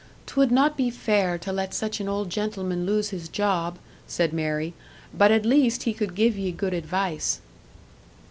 "'Twould 0.25 0.49
not 0.51 0.75
be 0.75 0.89
fair 0.89 1.37
to 1.37 1.53
let 1.53 1.75
such 1.75 1.99
an 1.99 2.09
old 2.09 2.27
gentleman 2.31 2.87
lose 2.87 3.11
his 3.11 3.29
job," 3.29 3.77
said 4.07 4.33
Mary. 4.33 4.73
"But 5.15 5.31
at 5.31 5.45
least 5.45 5.83
he 5.83 5.93
could 5.93 6.15
give 6.15 6.35
ye 6.35 6.51
good 6.51 6.73
advice." 6.73 7.39